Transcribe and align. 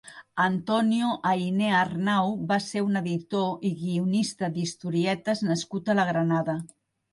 Antonio 0.43 1.09
Ayné 1.31 1.67
Arnau 1.79 2.33
va 2.53 2.57
ser 2.69 2.83
un 2.87 2.99
editor 3.03 3.69
i 3.71 3.73
guionista 3.83 4.51
d'historietes 4.57 5.47
nascut 5.53 5.95
a 5.97 6.01
la 6.03 6.11
Granada. 6.13 6.61